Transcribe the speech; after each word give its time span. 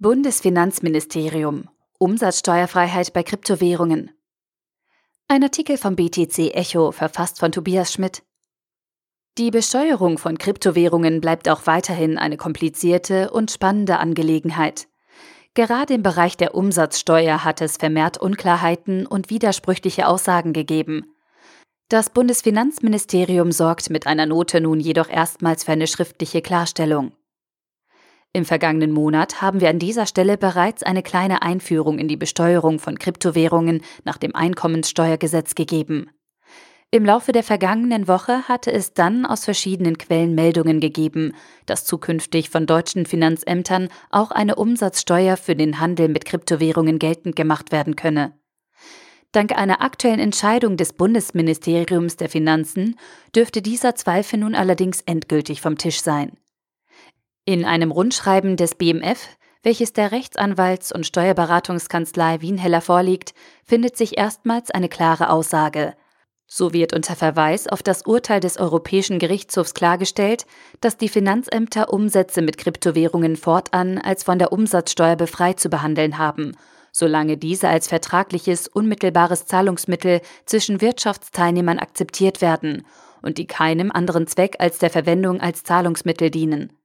Bundesfinanzministerium 0.00 1.68
Umsatzsteuerfreiheit 1.98 3.12
bei 3.12 3.24
Kryptowährungen. 3.24 4.12
Ein 5.26 5.42
Artikel 5.42 5.76
vom 5.76 5.96
BTC 5.96 6.54
Echo, 6.54 6.92
verfasst 6.92 7.40
von 7.40 7.50
Tobias 7.50 7.92
Schmidt. 7.92 8.22
Die 9.38 9.50
Besteuerung 9.50 10.18
von 10.18 10.38
Kryptowährungen 10.38 11.20
bleibt 11.20 11.48
auch 11.48 11.66
weiterhin 11.66 12.16
eine 12.16 12.36
komplizierte 12.36 13.32
und 13.32 13.50
spannende 13.50 13.98
Angelegenheit. 13.98 14.86
Gerade 15.54 15.94
im 15.94 16.04
Bereich 16.04 16.36
der 16.36 16.54
Umsatzsteuer 16.54 17.42
hat 17.42 17.60
es 17.60 17.76
vermehrt 17.76 18.18
Unklarheiten 18.18 19.04
und 19.04 19.30
widersprüchliche 19.30 20.06
Aussagen 20.06 20.52
gegeben. 20.52 21.12
Das 21.88 22.10
Bundesfinanzministerium 22.10 23.50
sorgt 23.50 23.90
mit 23.90 24.06
einer 24.06 24.26
Note 24.26 24.60
nun 24.60 24.78
jedoch 24.78 25.08
erstmals 25.08 25.64
für 25.64 25.72
eine 25.72 25.88
schriftliche 25.88 26.40
Klarstellung. 26.40 27.17
Im 28.32 28.44
vergangenen 28.44 28.92
Monat 28.92 29.40
haben 29.40 29.60
wir 29.60 29.70
an 29.70 29.78
dieser 29.78 30.06
Stelle 30.06 30.36
bereits 30.36 30.82
eine 30.82 31.02
kleine 31.02 31.42
Einführung 31.42 31.98
in 31.98 32.08
die 32.08 32.16
Besteuerung 32.16 32.78
von 32.78 32.98
Kryptowährungen 32.98 33.82
nach 34.04 34.18
dem 34.18 34.34
Einkommenssteuergesetz 34.34 35.54
gegeben. 35.54 36.10
Im 36.90 37.04
Laufe 37.04 37.32
der 37.32 37.42
vergangenen 37.42 38.08
Woche 38.08 38.48
hatte 38.48 38.72
es 38.72 38.94
dann 38.94 39.26
aus 39.26 39.44
verschiedenen 39.44 39.98
Quellen 39.98 40.34
Meldungen 40.34 40.80
gegeben, 40.80 41.34
dass 41.66 41.84
zukünftig 41.84 42.48
von 42.48 42.64
deutschen 42.64 43.04
Finanzämtern 43.04 43.88
auch 44.10 44.30
eine 44.30 44.54
Umsatzsteuer 44.54 45.36
für 45.36 45.54
den 45.54 45.80
Handel 45.80 46.08
mit 46.08 46.24
Kryptowährungen 46.24 46.98
geltend 46.98 47.36
gemacht 47.36 47.72
werden 47.72 47.94
könne. 47.94 48.32
Dank 49.32 49.52
einer 49.52 49.82
aktuellen 49.82 50.20
Entscheidung 50.20 50.78
des 50.78 50.94
Bundesministeriums 50.94 52.16
der 52.16 52.30
Finanzen 52.30 52.96
dürfte 53.36 53.60
dieser 53.60 53.94
Zweifel 53.94 54.38
nun 54.38 54.54
allerdings 54.54 55.02
endgültig 55.02 55.60
vom 55.60 55.76
Tisch 55.76 56.00
sein. 56.00 56.38
In 57.48 57.64
einem 57.64 57.92
Rundschreiben 57.92 58.58
des 58.58 58.74
BMF, 58.74 59.26
welches 59.62 59.94
der 59.94 60.12
Rechtsanwalts- 60.12 60.92
und 60.92 61.06
Steuerberatungskanzlei 61.06 62.42
Wienheller 62.42 62.82
vorliegt, 62.82 63.32
findet 63.64 63.96
sich 63.96 64.18
erstmals 64.18 64.70
eine 64.70 64.90
klare 64.90 65.30
Aussage. 65.30 65.94
So 66.46 66.74
wird 66.74 66.92
unter 66.92 67.16
Verweis 67.16 67.66
auf 67.66 67.82
das 67.82 68.02
Urteil 68.02 68.40
des 68.40 68.58
Europäischen 68.58 69.18
Gerichtshofs 69.18 69.72
klargestellt, 69.72 70.44
dass 70.82 70.98
die 70.98 71.08
Finanzämter 71.08 71.90
Umsätze 71.90 72.42
mit 72.42 72.58
Kryptowährungen 72.58 73.34
fortan 73.36 73.96
als 73.96 74.24
von 74.24 74.38
der 74.38 74.52
Umsatzsteuer 74.52 75.16
befreit 75.16 75.58
zu 75.58 75.70
behandeln 75.70 76.18
haben, 76.18 76.54
solange 76.92 77.38
diese 77.38 77.70
als 77.70 77.88
vertragliches, 77.88 78.68
unmittelbares 78.68 79.46
Zahlungsmittel 79.46 80.20
zwischen 80.44 80.82
Wirtschaftsteilnehmern 80.82 81.78
akzeptiert 81.78 82.42
werden 82.42 82.84
und 83.22 83.38
die 83.38 83.46
keinem 83.46 83.90
anderen 83.90 84.26
Zweck 84.26 84.56
als 84.58 84.76
der 84.76 84.90
Verwendung 84.90 85.40
als 85.40 85.64
Zahlungsmittel 85.64 86.30
dienen. 86.30 86.77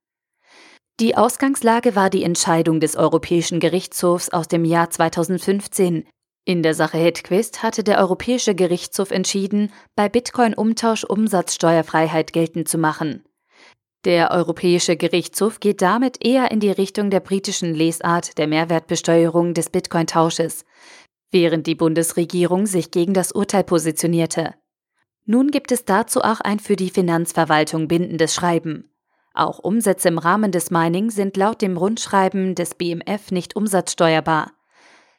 Die 1.00 1.18
Ausgangslage 1.18 1.96
war 1.96 2.12
die 2.12 2.24
Entscheidung 2.24 2.80
des 2.80 2.96
Europäischen 2.96 3.60
Gerichtshofs 3.60 4.30
aus 4.30 4.48
dem 4.48 4.64
Jahr 4.64 4.92
2015. 4.92 6.06
In 6.46 6.62
der 6.62 6.76
Sache 6.76 7.00
Hedquist 7.00 7.64
hatte 7.64 7.84
der 7.84 7.98
Europäische 7.98 8.54
Gerichtshof 8.54 9.10
entschieden, 9.10 9.72
bei 9.96 10.08
Bitcoin-Umtausch 10.08 11.04
Umsatzsteuerfreiheit 11.04 12.32
geltend 12.32 12.68
zu 12.68 12.78
machen. 12.78 13.24
Der 14.06 14.32
Europäische 14.32 14.96
Gerichtshof 14.96 15.60
geht 15.60 15.82
damit 15.82 16.24
eher 16.24 16.52
in 16.52 16.60
die 16.60 16.72
Richtung 16.72 17.10
der 17.10 17.22
britischen 17.22 17.74
Lesart 17.74 18.38
der 18.38 18.48
Mehrwertbesteuerung 18.48 19.56
des 19.56 19.72
Bitcoin-Tausches, 19.72 20.64
während 21.32 21.66
die 21.66 21.76
Bundesregierung 21.76 22.68
sich 22.68 22.92
gegen 22.92 23.16
das 23.16 23.32
Urteil 23.32 23.64
positionierte. 23.64 24.54
Nun 25.26 25.50
gibt 25.50 25.72
es 25.72 25.86
dazu 25.86 26.22
auch 26.22 26.42
ein 26.42 26.60
für 26.60 26.76
die 26.76 26.92
Finanzverwaltung 26.92 27.88
bindendes 27.88 28.36
Schreiben. 28.36 28.93
Auch 29.34 29.58
Umsätze 29.60 30.10
im 30.10 30.20
Rahmen 30.20 30.52
des 30.52 30.70
Mining 30.70 31.10
sind 31.10 31.38
laut 31.38 31.62
dem 31.64 31.76
Rundschreiben 31.76 32.54
des 32.54 32.76
BMF 32.76 33.32
nicht 33.32 33.56
umsatzsteuerbar. 33.56 34.52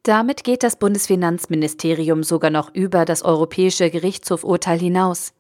Damit 0.05 0.45
geht 0.45 0.63
das 0.63 0.77
Bundesfinanzministerium 0.77 2.23
sogar 2.23 2.51
noch 2.51 2.73
über 2.75 3.05
das 3.07 3.23
Europäische 3.23 3.91
Gerichtshofurteil 3.91 4.79
hinaus. 4.79 5.33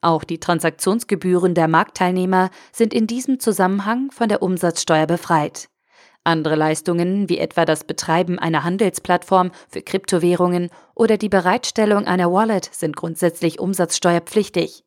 Auch 0.00 0.24
die 0.24 0.38
Transaktionsgebühren 0.38 1.54
der 1.54 1.68
Marktteilnehmer 1.68 2.50
sind 2.72 2.94
in 2.94 3.06
diesem 3.06 3.38
Zusammenhang 3.38 4.10
von 4.12 4.28
der 4.28 4.42
Umsatzsteuer 4.42 5.06
befreit. 5.06 5.68
Andere 6.24 6.56
Leistungen, 6.56 7.28
wie 7.28 7.38
etwa 7.38 7.64
das 7.64 7.84
Betreiben 7.84 8.38
einer 8.38 8.64
Handelsplattform 8.64 9.50
für 9.68 9.82
Kryptowährungen 9.82 10.70
oder 10.94 11.18
die 11.18 11.28
Bereitstellung 11.28 12.06
einer 12.06 12.32
Wallet, 12.32 12.68
sind 12.72 12.96
grundsätzlich 12.96 13.60
umsatzsteuerpflichtig. 13.60 14.85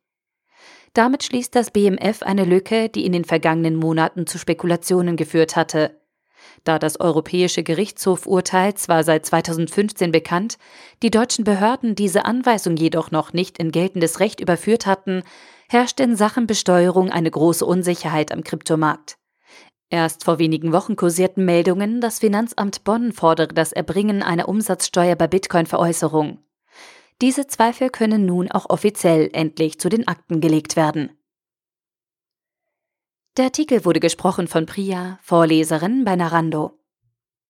Damit 0.93 1.23
schließt 1.23 1.55
das 1.55 1.71
BMF 1.71 2.23
eine 2.23 2.45
Lücke, 2.45 2.89
die 2.89 3.05
in 3.05 3.11
den 3.11 3.25
vergangenen 3.25 3.75
Monaten 3.75 4.27
zu 4.27 4.37
Spekulationen 4.37 5.15
geführt 5.15 5.55
hatte. 5.55 5.99
Da 6.63 6.79
das 6.79 6.99
Europäische 6.99 7.63
Gerichtshofurteil 7.63 8.73
zwar 8.75 9.03
seit 9.03 9.25
2015 9.25 10.11
bekannt, 10.11 10.57
die 11.03 11.11
deutschen 11.11 11.43
Behörden 11.43 11.95
diese 11.95 12.25
Anweisung 12.25 12.75
jedoch 12.75 13.11
noch 13.11 13.33
nicht 13.33 13.57
in 13.59 13.71
geltendes 13.71 14.19
Recht 14.19 14.39
überführt 14.39 14.85
hatten, 14.85 15.23
herrscht 15.69 15.99
in 15.99 16.15
Sachen 16.15 16.47
Besteuerung 16.47 17.11
eine 17.11 17.31
große 17.31 17.65
Unsicherheit 17.65 18.31
am 18.31 18.43
Kryptomarkt. 18.43 19.17
Erst 19.91 20.23
vor 20.23 20.37
wenigen 20.37 20.71
Wochen 20.71 20.95
kursierten 20.95 21.45
Meldungen, 21.45 21.99
das 21.99 22.19
Finanzamt 22.19 22.83
Bonn 22.83 23.11
fordere 23.11 23.53
das 23.53 23.71
Erbringen 23.71 24.21
einer 24.21 24.47
Umsatzsteuer 24.47 25.15
bei 25.15 25.27
Bitcoin-Veräußerung. 25.27 26.39
Diese 27.21 27.47
Zweifel 27.47 27.89
können 27.89 28.25
nun 28.25 28.49
auch 28.49 28.69
offiziell 28.69 29.29
endlich 29.33 29.79
zu 29.79 29.89
den 29.89 30.07
Akten 30.07 30.39
gelegt 30.39 30.77
werden. 30.77 31.11
Der 33.35 33.45
Artikel 33.45 33.83
wurde 33.85 33.99
gesprochen 33.99 34.47
von 34.47 34.65
Priya, 34.65 35.19
Vorleserin 35.21 36.05
bei 36.05 36.15
Narando. 36.15 36.78